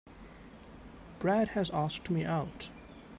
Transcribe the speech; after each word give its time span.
Brad 1.19 1.49
has 1.49 1.69
asked 1.69 2.09
me 2.09 2.25
out. 2.25 2.71